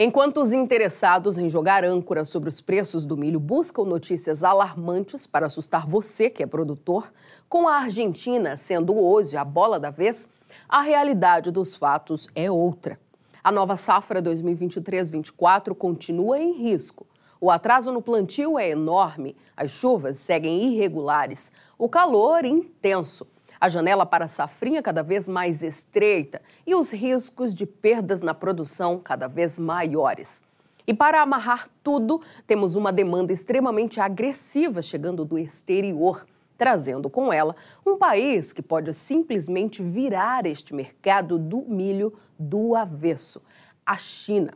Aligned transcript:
Enquanto 0.00 0.40
os 0.40 0.52
interessados 0.52 1.38
em 1.38 1.50
jogar 1.50 1.84
âncora 1.84 2.24
sobre 2.24 2.48
os 2.48 2.60
preços 2.60 3.04
do 3.04 3.16
milho 3.16 3.40
buscam 3.40 3.82
notícias 3.82 4.44
alarmantes 4.44 5.26
para 5.26 5.46
assustar 5.46 5.88
você 5.88 6.30
que 6.30 6.40
é 6.40 6.46
produtor, 6.46 7.12
com 7.48 7.66
a 7.66 7.78
Argentina 7.78 8.56
sendo 8.56 8.96
hoje 8.96 9.36
a 9.36 9.44
bola 9.44 9.80
da 9.80 9.90
vez, 9.90 10.28
a 10.68 10.82
realidade 10.82 11.50
dos 11.50 11.74
fatos 11.74 12.28
é 12.32 12.48
outra. 12.48 12.96
A 13.42 13.50
nova 13.50 13.74
safra 13.74 14.22
2023-24 14.22 15.74
continua 15.74 16.38
em 16.38 16.52
risco. 16.52 17.04
O 17.40 17.50
atraso 17.50 17.90
no 17.90 18.00
plantio 18.00 18.56
é 18.56 18.70
enorme, 18.70 19.36
as 19.56 19.72
chuvas 19.72 20.18
seguem 20.18 20.62
irregulares, 20.62 21.50
o 21.76 21.88
calor 21.88 22.44
intenso 22.44 23.26
a 23.60 23.68
janela 23.68 24.06
para 24.06 24.26
a 24.26 24.28
safrinha 24.28 24.82
cada 24.82 25.02
vez 25.02 25.28
mais 25.28 25.62
estreita 25.62 26.40
e 26.66 26.74
os 26.74 26.90
riscos 26.92 27.54
de 27.54 27.66
perdas 27.66 28.22
na 28.22 28.34
produção 28.34 28.98
cada 28.98 29.26
vez 29.26 29.58
maiores. 29.58 30.40
E 30.86 30.94
para 30.94 31.20
amarrar 31.20 31.68
tudo, 31.82 32.22
temos 32.46 32.74
uma 32.74 32.90
demanda 32.90 33.32
extremamente 33.32 34.00
agressiva 34.00 34.80
chegando 34.80 35.24
do 35.24 35.38
exterior, 35.38 36.26
trazendo 36.56 37.10
com 37.10 37.32
ela 37.32 37.54
um 37.84 37.98
país 37.98 38.52
que 38.52 38.62
pode 38.62 38.92
simplesmente 38.94 39.82
virar 39.82 40.46
este 40.46 40.74
mercado 40.74 41.38
do 41.38 41.60
milho 41.68 42.18
do 42.38 42.74
avesso 42.74 43.42
a 43.84 43.96
China. 43.96 44.52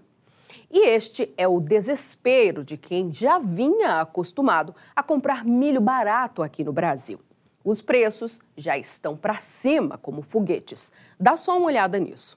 E 0.70 0.87
este 0.89 1.33
é 1.37 1.48
o 1.48 1.61
desespero 1.61 2.64
de 2.64 2.77
quem 2.77 3.12
já 3.12 3.39
vinha 3.39 4.00
acostumado 4.00 4.75
a 4.95 5.03
comprar 5.03 5.45
milho 5.45 5.80
barato 5.80 6.42
aqui 6.42 6.62
no 6.62 6.73
Brasil. 6.73 7.19
Os 7.65 7.80
preços 7.80 8.41
já 8.57 8.77
estão 8.77 9.16
para 9.16 9.39
cima 9.39 9.97
como 9.98 10.23
foguetes. 10.23 10.93
Dá 11.19 11.37
só 11.37 11.57
uma 11.57 11.66
olhada 11.66 11.98
nisso. 11.98 12.37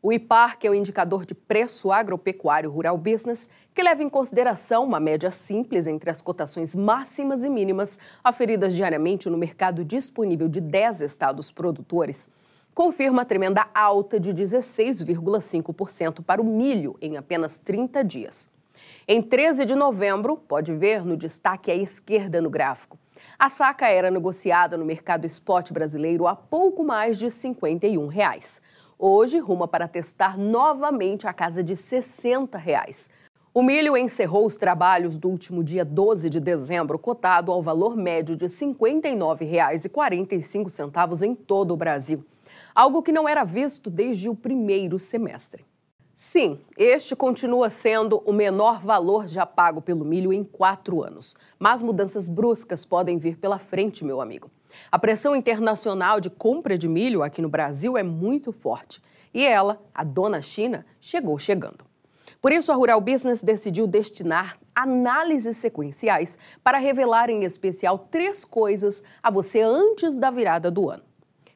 O 0.00 0.12
IPAR, 0.12 0.60
que 0.60 0.66
é 0.66 0.70
o 0.70 0.74
indicador 0.74 1.26
de 1.26 1.34
preço 1.34 1.90
agropecuário 1.90 2.70
rural 2.70 2.96
business, 2.96 3.48
que 3.74 3.82
leva 3.82 4.00
em 4.00 4.08
consideração 4.08 4.84
uma 4.84 5.00
média 5.00 5.28
simples 5.28 5.88
entre 5.88 6.08
as 6.08 6.22
cotações 6.22 6.76
máximas 6.76 7.42
e 7.42 7.50
mínimas 7.50 7.98
aferidas 8.22 8.76
diariamente 8.76 9.28
no 9.28 9.36
mercado 9.36 9.84
disponível 9.84 10.48
de 10.48 10.60
10 10.60 11.00
estados 11.00 11.50
produtores, 11.50 12.28
confirma 12.72 13.22
a 13.22 13.24
tremenda 13.24 13.66
alta 13.74 14.20
de 14.20 14.32
16,5% 14.32 16.22
para 16.22 16.40
o 16.40 16.44
milho 16.44 16.96
em 17.02 17.16
apenas 17.16 17.58
30 17.58 18.04
dias. 18.04 18.46
Em 19.08 19.20
13 19.20 19.64
de 19.64 19.74
novembro, 19.74 20.36
pode 20.36 20.72
ver 20.74 21.04
no 21.04 21.16
destaque 21.16 21.72
à 21.72 21.74
esquerda 21.74 22.40
no 22.40 22.48
gráfico, 22.48 22.96
a 23.38 23.48
saca 23.48 23.88
era 23.88 24.10
negociada 24.10 24.76
no 24.76 24.84
mercado 24.84 25.24
spot 25.24 25.72
brasileiro 25.72 26.26
a 26.26 26.34
pouco 26.34 26.82
mais 26.82 27.16
de 27.16 27.30
51 27.30 28.08
reais. 28.08 28.60
Hoje, 28.98 29.38
ruma 29.38 29.68
para 29.68 29.86
testar 29.86 30.36
novamente 30.36 31.28
a 31.28 31.32
casa 31.32 31.62
de 31.62 31.76
60 31.76 32.58
reais. 32.58 33.08
O 33.54 33.62
milho 33.62 33.96
encerrou 33.96 34.44
os 34.44 34.56
trabalhos 34.56 35.16
do 35.16 35.28
último 35.28 35.62
dia 35.62 35.84
12 35.84 36.28
de 36.28 36.40
dezembro, 36.40 36.98
cotado 36.98 37.52
ao 37.52 37.62
valor 37.62 37.96
médio 37.96 38.34
de 38.34 38.46
R$ 38.46 38.50
59,45 38.50 41.22
em 41.22 41.32
todo 41.32 41.72
o 41.72 41.76
Brasil, 41.76 42.24
algo 42.74 43.04
que 43.04 43.12
não 43.12 43.28
era 43.28 43.44
visto 43.44 43.88
desde 43.88 44.28
o 44.28 44.34
primeiro 44.34 44.98
semestre. 44.98 45.64
Sim, 46.20 46.58
este 46.76 47.14
continua 47.14 47.70
sendo 47.70 48.20
o 48.26 48.32
menor 48.32 48.80
valor 48.80 49.28
já 49.28 49.46
pago 49.46 49.80
pelo 49.80 50.04
milho 50.04 50.32
em 50.32 50.42
quatro 50.42 51.00
anos. 51.00 51.36
Mas 51.60 51.80
mudanças 51.80 52.28
bruscas 52.28 52.84
podem 52.84 53.18
vir 53.18 53.38
pela 53.38 53.56
frente, 53.56 54.04
meu 54.04 54.20
amigo. 54.20 54.50
A 54.90 54.98
pressão 54.98 55.36
internacional 55.36 56.18
de 56.18 56.28
compra 56.28 56.76
de 56.76 56.88
milho 56.88 57.22
aqui 57.22 57.40
no 57.40 57.48
Brasil 57.48 57.96
é 57.96 58.02
muito 58.02 58.50
forte. 58.50 59.00
E 59.32 59.46
ela, 59.46 59.80
a 59.94 60.02
dona 60.02 60.42
China, 60.42 60.84
chegou 60.98 61.38
chegando. 61.38 61.84
Por 62.42 62.50
isso, 62.50 62.72
a 62.72 62.74
Rural 62.74 63.00
Business 63.00 63.40
decidiu 63.40 63.86
destinar 63.86 64.58
análises 64.74 65.56
sequenciais 65.58 66.36
para 66.64 66.78
revelar 66.78 67.30
em 67.30 67.44
especial 67.44 67.96
três 67.96 68.44
coisas 68.44 69.04
a 69.22 69.30
você 69.30 69.60
antes 69.60 70.18
da 70.18 70.32
virada 70.32 70.68
do 70.68 70.90
ano. 70.90 71.04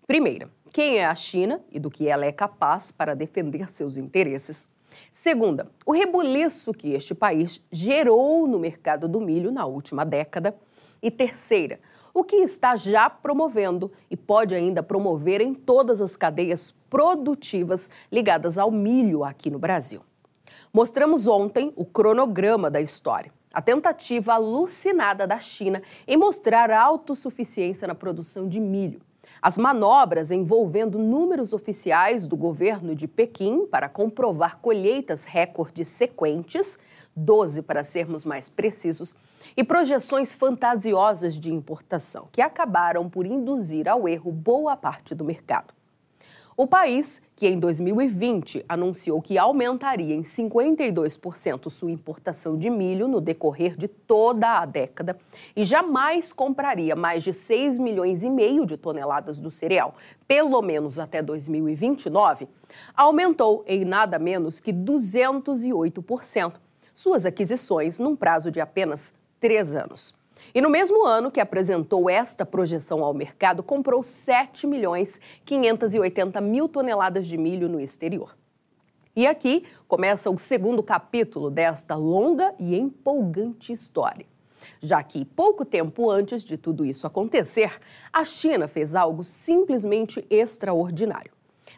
Primeira, 0.06 0.49
quem 0.72 0.97
é 0.97 1.05
a 1.05 1.15
China 1.15 1.60
e 1.71 1.78
do 1.78 1.91
que 1.91 2.09
ela 2.09 2.25
é 2.25 2.33
capaz 2.33 2.91
para 2.91 3.15
defender 3.15 3.71
seus 3.71 3.99
interesses. 3.99 4.66
Segunda, 5.10 5.71
o 5.84 5.93
rebuliço 5.93 6.72
que 6.72 6.94
este 6.94 7.15
país 7.15 7.62
gerou 7.71 8.47
no 8.47 8.59
mercado 8.59 9.06
do 9.06 9.21
milho 9.21 9.53
na 9.53 9.66
última 9.66 10.05
década. 10.05 10.56
E 11.03 11.10
terceira, 11.10 11.78
o 12.15 12.25
que 12.25 12.37
está 12.37 12.75
já 12.75 13.10
promovendo 13.10 13.93
e 14.10 14.16
pode 14.16 14.55
ainda 14.55 14.83
promover 14.83 15.43
em 15.43 15.53
todas 15.53 16.00
as 16.00 16.16
cadeias 16.16 16.75
produtivas 16.89 17.91
ligadas 18.10 18.56
ao 18.56 18.71
milho 18.71 19.25
aqui 19.25 19.50
no 19.50 19.59
Brasil. 19.59 20.00
Mostramos 20.72 21.27
ontem 21.27 21.71
o 21.77 21.84
cronograma 21.84 22.71
da 22.71 22.81
história. 22.81 23.31
A 23.53 23.60
tentativa 23.60 24.33
alucinada 24.33 25.27
da 25.27 25.39
China 25.39 25.83
em 26.06 26.16
mostrar 26.16 26.71
autossuficiência 26.71 27.87
na 27.87 27.94
produção 27.94 28.49
de 28.49 28.59
milho 28.59 29.03
as 29.42 29.58
manobras 29.58 30.30
envolvendo 30.30 31.00
números 31.00 31.53
oficiais 31.53 32.28
do 32.28 32.36
governo 32.36 32.94
de 32.94 33.08
Pequim 33.08 33.66
para 33.66 33.88
comprovar 33.88 34.58
colheitas 34.58 35.25
recordes 35.25 35.88
sequentes, 35.88 36.78
12 37.16 37.60
para 37.62 37.82
sermos 37.82 38.25
mais 38.25 38.48
precisos, 38.48 39.16
e 39.56 39.64
projeções 39.64 40.32
fantasiosas 40.32 41.34
de 41.34 41.53
importação, 41.53 42.28
que 42.30 42.41
acabaram 42.41 43.10
por 43.10 43.26
induzir 43.26 43.88
ao 43.88 44.08
erro 44.08 44.30
boa 44.30 44.76
parte 44.76 45.12
do 45.12 45.25
mercado. 45.25 45.74
O 46.55 46.67
país, 46.67 47.23
que 47.35 47.49
em 47.49 47.59
2020 47.59 48.65
anunciou 48.69 49.23
que 49.23 49.39
aumentaria 49.39 50.15
em 50.15 50.23
52% 50.23 51.71
sua 51.71 51.91
importação 51.91 52.59
de 52.59 52.69
milho 52.69 53.09
no 53.09 53.23
decorrer 53.23 53.75
de 53.75 53.89
toda 53.89 54.61
a 54.61 54.67
década 54.67 55.19
e 55.57 55.65
jamais 55.65 56.31
compraria 56.31 56.95
mais 56.95 57.23
de 57.23 57.33
6 57.33 57.79
milhões 57.79 58.23
e 58.23 58.29
meio 58.29 58.67
de 58.67 58.77
toneladas 58.77 59.39
do 59.39 59.51
cereal, 59.51 59.95
pelo 60.29 60.61
menos 60.61 60.99
até 60.99 61.23
2029, 61.23 62.47
aumentou 62.95 63.65
em 63.67 63.83
nada 63.83 64.19
menos 64.19 64.61
que 64.61 64.75
208% 64.75 66.53
suas 66.93 67.25
aquisições 67.25 67.99
num 67.99 68.15
prazo 68.15 68.51
de 68.51 68.61
apenas 68.61 69.15
três 69.41 69.75
anos. 69.75 70.22
E 70.54 70.60
no 70.60 70.69
mesmo 70.69 71.06
ano 71.06 71.30
que 71.30 71.41
apresentou 71.41 72.10
esta 72.10 72.44
projeção 72.44 73.03
ao 73.03 73.14
mercado, 73.14 73.62
comprou 73.62 74.03
7 74.03 74.66
milhões 74.66 75.20
580 75.44 76.41
mil 76.41 76.69
toneladas 76.69 77.26
de 77.26 77.38
milho 77.38 77.69
no 77.69 77.80
exterior. 77.80 78.36
E 79.14 79.26
aqui 79.26 79.64
começa 79.86 80.30
o 80.30 80.38
segundo 80.38 80.82
capítulo 80.82 81.50
desta 81.50 81.94
longa 81.94 82.54
e 82.58 82.76
empolgante 82.76 83.72
história. 83.72 84.26
Já 84.80 85.03
que 85.03 85.25
pouco 85.25 85.64
tempo 85.64 86.10
antes 86.10 86.42
de 86.42 86.56
tudo 86.56 86.84
isso 86.84 87.06
acontecer, 87.06 87.78
a 88.12 88.24
China 88.24 88.66
fez 88.66 88.94
algo 88.94 89.22
simplesmente 89.22 90.24
extraordinário. 90.30 91.32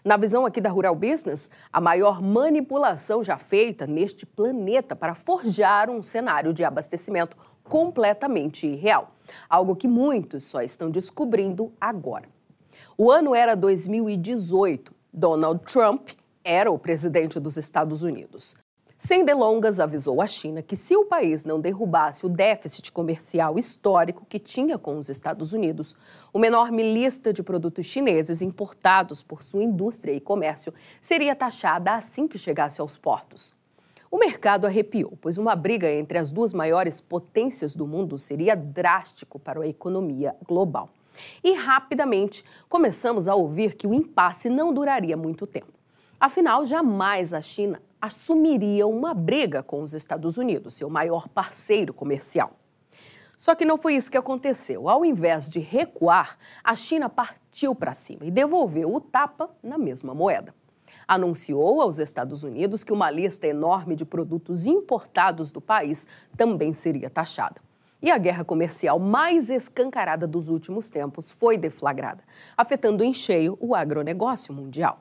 Na 0.04 0.18
visão 0.18 0.44
aqui 0.44 0.60
da 0.60 0.68
Rural 0.68 0.94
Business, 0.94 1.48
a 1.72 1.80
maior 1.80 2.20
manipulação 2.20 3.22
já 3.22 3.38
feita 3.38 3.86
neste 3.86 4.26
planeta 4.26 4.94
para 4.94 5.14
forjar 5.14 5.88
um 5.88 6.02
cenário 6.02 6.52
de 6.52 6.62
abastecimento 6.62 7.38
completamente 7.64 8.66
irreal, 8.66 9.14
algo 9.48 9.74
que 9.74 9.88
muitos 9.88 10.44
só 10.44 10.62
estão 10.62 10.90
descobrindo 10.90 11.72
agora. 11.80 12.28
O 12.96 13.10
ano 13.10 13.34
era 13.34 13.56
2018. 13.56 14.94
Donald 15.12 15.64
Trump 15.64 16.10
era 16.44 16.70
o 16.70 16.78
presidente 16.78 17.40
dos 17.40 17.56
Estados 17.56 18.02
Unidos. 18.02 18.56
Sem 18.96 19.24
delongas, 19.24 19.80
avisou 19.80 20.22
a 20.22 20.26
China 20.26 20.62
que 20.62 20.76
se 20.76 20.96
o 20.96 21.04
país 21.04 21.44
não 21.44 21.60
derrubasse 21.60 22.24
o 22.24 22.28
déficit 22.28 22.92
comercial 22.92 23.58
histórico 23.58 24.24
que 24.28 24.38
tinha 24.38 24.78
com 24.78 24.96
os 24.96 25.08
Estados 25.08 25.52
Unidos, 25.52 25.96
uma 26.32 26.46
enorme 26.46 26.82
lista 26.94 27.32
de 27.32 27.42
produtos 27.42 27.84
chineses 27.84 28.40
importados 28.40 29.22
por 29.22 29.42
sua 29.42 29.62
indústria 29.62 30.12
e 30.12 30.20
comércio 30.20 30.72
seria 31.00 31.34
taxada 31.34 31.94
assim 31.94 32.28
que 32.28 32.38
chegasse 32.38 32.80
aos 32.80 32.96
portos. 32.96 33.54
O 34.14 34.16
mercado 34.16 34.64
arrepiou, 34.64 35.18
pois 35.20 35.38
uma 35.38 35.56
briga 35.56 35.90
entre 35.90 36.18
as 36.18 36.30
duas 36.30 36.52
maiores 36.52 37.00
potências 37.00 37.74
do 37.74 37.84
mundo 37.84 38.16
seria 38.16 38.54
drástico 38.54 39.40
para 39.40 39.60
a 39.60 39.66
economia 39.66 40.36
global. 40.46 40.88
E 41.42 41.52
rapidamente 41.54 42.44
começamos 42.68 43.26
a 43.26 43.34
ouvir 43.34 43.74
que 43.74 43.88
o 43.88 43.92
impasse 43.92 44.48
não 44.48 44.72
duraria 44.72 45.16
muito 45.16 45.48
tempo. 45.48 45.72
Afinal, 46.20 46.64
jamais 46.64 47.32
a 47.32 47.42
China 47.42 47.82
assumiria 48.00 48.86
uma 48.86 49.12
briga 49.14 49.64
com 49.64 49.82
os 49.82 49.94
Estados 49.94 50.38
Unidos, 50.38 50.74
seu 50.74 50.88
maior 50.88 51.28
parceiro 51.28 51.92
comercial. 51.92 52.52
Só 53.36 53.56
que 53.56 53.64
não 53.64 53.76
foi 53.76 53.96
isso 53.96 54.12
que 54.12 54.16
aconteceu. 54.16 54.88
Ao 54.88 55.04
invés 55.04 55.50
de 55.50 55.58
recuar, 55.58 56.38
a 56.62 56.76
China 56.76 57.08
partiu 57.08 57.74
para 57.74 57.94
cima 57.94 58.24
e 58.24 58.30
devolveu 58.30 58.94
o 58.94 59.00
tapa 59.00 59.50
na 59.60 59.76
mesma 59.76 60.14
moeda 60.14 60.54
anunciou 61.06 61.80
aos 61.80 61.98
Estados 61.98 62.42
Unidos 62.42 62.84
que 62.84 62.92
uma 62.92 63.10
lista 63.10 63.46
enorme 63.46 63.96
de 63.96 64.04
produtos 64.04 64.66
importados 64.66 65.50
do 65.50 65.60
país 65.60 66.06
também 66.36 66.72
seria 66.72 67.10
taxada. 67.10 67.60
E 68.02 68.10
a 68.10 68.18
guerra 68.18 68.44
comercial 68.44 68.98
mais 68.98 69.48
escancarada 69.48 70.26
dos 70.26 70.48
últimos 70.48 70.90
tempos 70.90 71.30
foi 71.30 71.56
deflagrada, 71.56 72.22
afetando 72.56 73.02
em 73.02 73.14
cheio 73.14 73.56
o 73.60 73.74
agronegócio 73.74 74.52
mundial. 74.52 75.00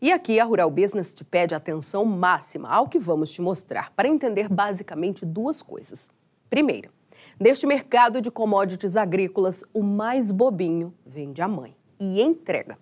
E 0.00 0.12
aqui 0.12 0.40
a 0.40 0.44
Rural 0.44 0.70
Business 0.70 1.14
te 1.14 1.24
pede 1.24 1.54
atenção 1.54 2.04
máxima 2.04 2.68
ao 2.68 2.88
que 2.88 2.98
vamos 2.98 3.30
te 3.32 3.40
mostrar 3.40 3.92
para 3.92 4.08
entender 4.08 4.48
basicamente 4.48 5.24
duas 5.24 5.62
coisas. 5.62 6.10
Primeira, 6.50 6.90
neste 7.38 7.66
mercado 7.66 8.20
de 8.20 8.30
commodities 8.30 8.96
agrícolas, 8.96 9.64
o 9.72 9.82
mais 9.82 10.30
bobinho 10.30 10.92
vende 11.06 11.40
a 11.40 11.48
mãe 11.48 11.76
e 11.98 12.20
entrega. 12.20 12.76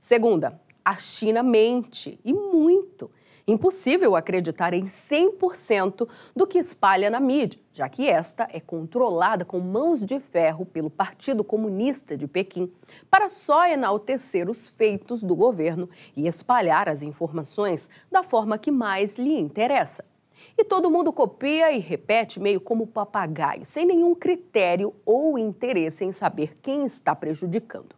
Segunda, 0.00 0.60
a 0.88 0.96
China 0.96 1.42
mente 1.42 2.18
e 2.24 2.32
muito 2.32 3.10
Impossível 3.48 4.14
acreditar 4.14 4.74
em 4.74 4.84
100% 4.84 6.06
do 6.36 6.46
que 6.46 6.58
espalha 6.58 7.08
na 7.08 7.18
mídia, 7.18 7.58
já 7.72 7.88
que 7.88 8.06
esta 8.06 8.46
é 8.52 8.60
controlada 8.60 9.42
com 9.42 9.58
mãos 9.58 10.04
de 10.04 10.20
ferro 10.20 10.66
pelo 10.66 10.90
Partido 10.90 11.42
Comunista 11.42 12.14
de 12.14 12.26
Pequim, 12.26 12.70
para 13.10 13.30
só 13.30 13.66
enaltecer 13.66 14.50
os 14.50 14.66
feitos 14.66 15.22
do 15.22 15.34
governo 15.34 15.88
e 16.14 16.28
espalhar 16.28 16.90
as 16.90 17.02
informações 17.02 17.88
da 18.12 18.22
forma 18.22 18.58
que 18.58 18.70
mais 18.70 19.16
lhe 19.16 19.38
interessa. 19.38 20.04
E 20.58 20.62
todo 20.62 20.90
mundo 20.90 21.10
copia 21.10 21.72
e 21.72 21.78
repete 21.78 22.38
meio 22.38 22.60
como 22.60 22.86
papagaio, 22.86 23.64
sem 23.64 23.86
nenhum 23.86 24.14
critério 24.14 24.94
ou 25.06 25.38
interesse 25.38 26.04
em 26.04 26.12
saber 26.12 26.58
quem 26.60 26.84
está 26.84 27.14
prejudicando. 27.16 27.97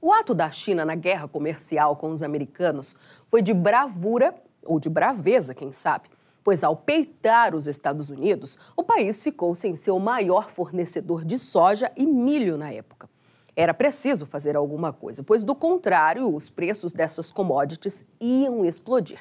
O 0.00 0.12
ato 0.12 0.32
da 0.32 0.48
China 0.48 0.84
na 0.84 0.94
guerra 0.94 1.26
comercial 1.26 1.96
com 1.96 2.12
os 2.12 2.22
americanos 2.22 2.94
foi 3.28 3.42
de 3.42 3.52
bravura, 3.52 4.32
ou 4.64 4.78
de 4.78 4.88
braveza, 4.88 5.54
quem 5.54 5.72
sabe, 5.72 6.08
pois 6.44 6.62
ao 6.62 6.76
peitar 6.76 7.52
os 7.52 7.66
Estados 7.66 8.08
Unidos, 8.08 8.56
o 8.76 8.84
país 8.84 9.22
ficou 9.22 9.54
sem 9.56 9.74
seu 9.74 9.98
maior 9.98 10.50
fornecedor 10.50 11.24
de 11.24 11.36
soja 11.36 11.90
e 11.96 12.06
milho 12.06 12.56
na 12.56 12.72
época. 12.72 13.08
Era 13.56 13.74
preciso 13.74 14.24
fazer 14.24 14.54
alguma 14.54 14.92
coisa, 14.92 15.24
pois 15.24 15.42
do 15.42 15.52
contrário, 15.52 16.32
os 16.32 16.48
preços 16.48 16.92
dessas 16.92 17.32
commodities 17.32 18.04
iam 18.20 18.64
explodir. 18.64 19.18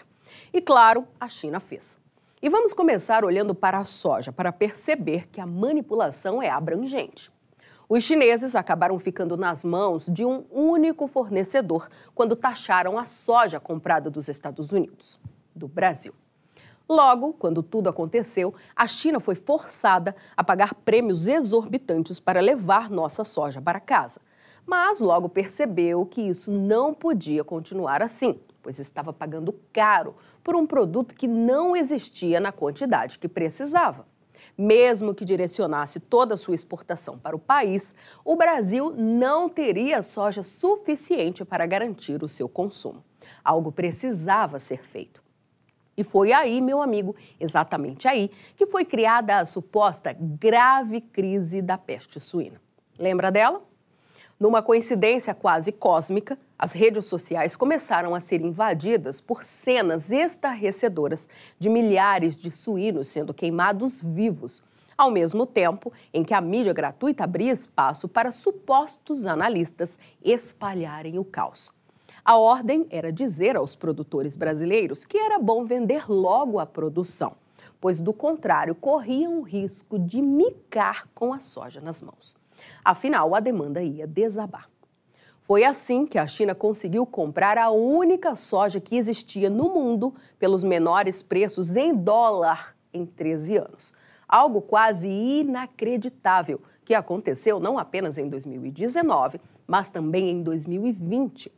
E 0.54 0.62
claro, 0.62 1.08
a 1.20 1.28
China 1.28 1.60
fez. 1.60 1.98
E 2.40 2.50
vamos 2.50 2.72
começar 2.72 3.26
olhando 3.26 3.56
para 3.56 3.80
a 3.80 3.86
soja 3.86 4.32
para 4.32 4.52
perceber 4.52 5.28
que 5.28 5.42
a 5.42 5.46
manipulação 5.48 6.40
é 6.40 6.52
abrangente. 6.52 7.32
Os 7.90 8.04
chineses 8.04 8.54
acabaram 8.54 9.00
ficando 9.00 9.38
nas 9.38 9.64
mãos 9.64 10.08
de 10.08 10.26
um 10.26 10.44
único 10.52 11.08
fornecedor 11.08 11.88
quando 12.14 12.36
taxaram 12.36 12.98
a 12.98 13.06
soja 13.06 13.62
comprada 13.62 14.10
dos 14.10 14.28
Estados 14.28 14.74
Unidos, 14.74 15.18
do 15.56 15.70
Brasil. 15.70 16.14
Logo, 16.90 17.32
quando 17.32 17.64
tudo 17.64 17.88
aconteceu, 17.88 18.54
a 18.76 18.86
China 18.88 19.22
foi 19.22 19.36
forçada 19.36 20.14
a 20.36 20.44
pagar 20.44 20.74
prêmios 20.74 21.30
exorbitantes 21.30 22.20
para 22.20 22.42
levar 22.42 22.90
nossa 22.90 23.24
soja 23.24 23.62
para 23.62 23.80
casa. 23.80 24.20
Mas 24.66 25.00
logo 25.00 25.30
percebeu 25.30 26.06
que 26.06 26.22
isso 26.22 26.52
não 26.52 26.94
podia 26.94 27.42
continuar 27.42 28.02
assim, 28.02 28.38
pois 28.62 28.80
estava 28.80 29.14
pagando 29.14 29.56
caro 29.72 30.14
por 30.44 30.58
um 30.58 30.68
produto 30.68 31.16
que 31.16 31.28
não 31.28 31.74
existia 31.74 32.42
na 32.42 32.52
quantidade 32.52 33.18
que 33.18 33.30
precisava. 33.30 34.06
Mesmo 34.58 35.14
que 35.14 35.24
direcionasse 35.24 36.00
toda 36.00 36.34
a 36.34 36.38
sua 36.38 36.56
exportação 36.56 37.20
para 37.20 37.36
o 37.36 37.40
país, 37.40 37.94
o 38.26 38.36
Brasil 38.36 38.92
não 38.98 39.48
teria 39.48 40.02
soja 40.02 40.42
suficiente 40.42 41.46
para 41.46 41.66
garantir 41.68 42.24
o 42.24 42.28
seu 42.28 42.50
consumo. 42.50 43.04
Algo 43.44 43.72
precisava 43.72 44.58
ser 44.58 44.84
feito. 44.84 45.22
E 45.96 46.04
foi 46.04 46.32
aí, 46.32 46.62
meu 46.62 46.82
amigo, 46.82 47.16
exatamente 47.40 48.08
aí, 48.08 48.32
que 48.56 48.68
foi 48.68 48.86
criada 48.86 49.38
a 49.38 49.46
suposta 49.46 50.16
grave 50.20 51.02
crise 51.02 51.62
da 51.62 51.78
peste 51.78 52.20
suína. 52.20 52.62
Lembra 53.00 53.32
dela? 53.32 53.62
Numa 54.40 54.62
coincidência 54.62 55.34
quase 55.34 55.72
cósmica, 55.72 56.38
as 56.60 56.72
redes 56.72 57.06
sociais 57.06 57.56
começaram 57.56 58.16
a 58.16 58.20
ser 58.20 58.42
invadidas 58.42 59.22
por 59.22 59.44
cenas 59.44 60.12
estarrecedoras 60.12 61.30
de 61.60 61.70
milhares 61.70 62.36
de 62.36 62.50
suínos 62.50 63.08
sendo 63.08 63.34
queimados 63.34 64.02
vivos, 64.02 64.64
ao 64.98 65.12
mesmo 65.12 65.46
tempo 65.46 65.94
em 66.12 66.24
que 66.24 66.34
a 66.34 66.42
mídia 66.42 66.74
gratuita 66.74 67.24
abria 67.24 67.52
espaço 67.52 68.08
para 68.08 68.32
supostos 68.32 69.28
analistas 69.28 70.00
espalharem 70.24 71.20
o 71.20 71.24
caos. 71.24 71.72
A 72.26 72.36
ordem 72.36 72.88
era 72.90 73.12
dizer 73.12 73.56
aos 73.56 73.76
produtores 73.76 74.36
brasileiros 74.36 75.06
que 75.06 75.18
era 75.18 75.40
bom 75.40 75.64
vender 75.64 76.10
logo 76.12 76.60
a 76.60 76.66
produção, 76.66 77.34
pois 77.80 78.00
do 78.00 78.12
contrário 78.12 78.74
corriam 78.74 79.40
o 79.40 79.44
risco 79.44 80.00
de 80.00 80.22
micar 80.22 81.08
com 81.14 81.32
a 81.32 81.40
soja 81.40 81.80
nas 81.80 82.02
mãos. 82.02 82.36
Afinal, 82.84 83.36
a 83.36 83.40
demanda 83.40 83.82
ia 83.84 84.08
desabar. 84.08 84.68
Foi 85.48 85.64
assim 85.64 86.06
que 86.06 86.20
a 86.20 86.28
China 86.28 86.54
conseguiu 86.54 87.06
comprar 87.06 87.58
a 87.58 87.72
única 87.72 88.36
soja 88.36 88.82
que 88.82 88.98
existia 88.98 89.50
no 89.50 89.70
mundo 89.70 90.14
pelos 90.38 90.62
menores 90.62 91.24
preços 91.24 91.78
em 91.78 91.96
dólar 91.96 92.76
em 92.94 93.06
13 93.06 93.56
anos. 93.56 93.94
Algo 94.28 94.62
quase 94.62 95.08
inacreditável 95.08 96.62
que 96.84 96.94
aconteceu 96.94 97.62
não 97.62 97.80
apenas 97.80 98.18
em 98.18 98.28
2019, 98.28 99.40
mas 99.66 99.88
também 99.88 100.32
em 100.32 100.44
2020. 100.44 101.50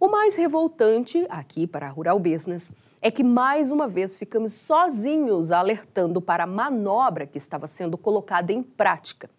O 0.00 0.08
mais 0.08 0.34
revoltante 0.34 1.24
aqui 1.30 1.64
para 1.64 1.86
a 1.86 1.90
Rural 1.90 2.18
Business 2.18 2.72
é 3.00 3.08
que 3.08 3.22
mais 3.22 3.70
uma 3.70 3.86
vez 3.86 4.16
ficamos 4.16 4.52
sozinhos 4.52 5.52
alertando 5.52 6.20
para 6.20 6.42
a 6.42 6.46
manobra 6.46 7.24
que 7.24 7.38
estava 7.38 7.68
sendo 7.68 7.96
colocada 7.96 8.52
em 8.52 8.64
prática 8.64 9.30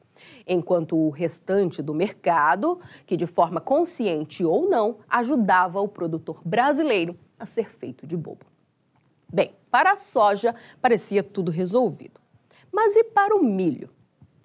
enquanto 0.48 0.96
o 0.98 1.10
restante 1.10 1.82
do 1.82 1.94
mercado, 1.94 2.80
que 3.06 3.18
de 3.18 3.28
forma 3.28 3.60
consciente 3.60 4.44
ou 4.44 4.70
não, 4.70 4.98
ajudava 5.08 5.80
o 5.80 5.88
produtor 5.88 6.42
brasileiro 6.44 7.18
a 7.40 7.46
ser 7.46 7.70
feito 7.70 8.06
de 8.06 8.18
bobo. 8.18 8.46
Bem, 9.32 9.54
para 9.70 9.92
a 9.92 9.98
soja 9.98 10.56
parecia 10.82 11.24
tudo 11.24 11.52
resolvido. 11.52 12.20
Mas 12.72 12.96
e 12.96 13.04
para 13.04 13.36
o 13.36 13.44
milho? 13.44 13.90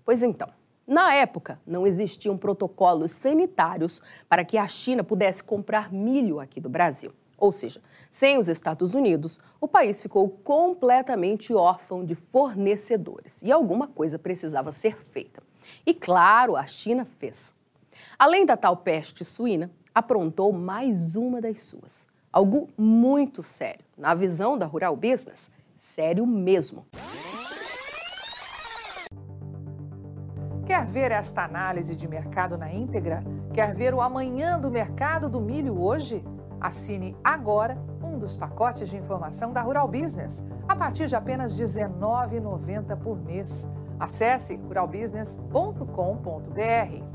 Pois 0.04 0.22
então, 0.22 0.48
na 0.86 1.14
época, 1.14 1.58
não 1.66 1.86
existiam 1.86 2.36
protocolos 2.36 3.10
sanitários 3.10 4.02
para 4.28 4.44
que 4.44 4.58
a 4.58 4.68
China 4.68 5.02
pudesse 5.02 5.42
comprar 5.42 5.90
milho 5.90 6.40
aqui 6.40 6.60
do 6.60 6.68
Brasil. 6.68 7.12
Ou 7.38 7.50
seja, 7.50 7.80
sem 8.10 8.38
os 8.38 8.48
Estados 8.48 8.94
Unidos, 8.94 9.40
o 9.60 9.66
país 9.66 10.00
ficou 10.00 10.28
completamente 10.28 11.54
órfão 11.54 12.04
de 12.04 12.14
fornecedores 12.14 13.42
e 13.42 13.50
alguma 13.50 13.88
coisa 13.88 14.18
precisava 14.18 14.70
ser 14.72 14.96
feita. 15.10 15.42
E 15.86 15.92
claro, 15.92 16.56
a 16.56 16.66
China 16.66 17.04
fez. 17.18 17.54
Além 18.18 18.44
da 18.44 18.56
tal 18.56 18.76
peste 18.76 19.24
suína, 19.24 19.70
aprontou 19.94 20.52
mais 20.52 21.16
uma 21.16 21.40
das 21.40 21.62
suas. 21.62 22.06
Algo 22.32 22.68
muito 22.76 23.42
sério. 23.42 23.84
Na 23.96 24.14
visão 24.14 24.58
da 24.58 24.66
Rural 24.66 24.96
Business, 24.96 25.50
sério 25.76 26.26
mesmo. 26.26 26.84
Quer 30.66 30.86
ver 30.86 31.12
esta 31.12 31.44
análise 31.44 31.94
de 31.94 32.08
mercado 32.08 32.56
na 32.56 32.72
íntegra? 32.72 33.22
Quer 33.52 33.74
ver 33.74 33.94
o 33.94 34.00
amanhã 34.00 34.58
do 34.58 34.70
mercado 34.70 35.28
do 35.28 35.40
milho 35.40 35.80
hoje? 35.80 36.24
Assine 36.60 37.14
agora 37.22 37.78
um 38.02 38.18
dos 38.18 38.34
pacotes 38.34 38.88
de 38.88 38.96
informação 38.96 39.52
da 39.52 39.60
Rural 39.60 39.86
Business, 39.86 40.42
a 40.66 40.74
partir 40.74 41.06
de 41.06 41.14
apenas 41.14 41.58
R$ 41.58 41.64
19,90 41.64 42.96
por 42.96 43.22
mês. 43.22 43.68
Acesse 43.98 44.56
ruralbusiness.com.br. 44.56 47.13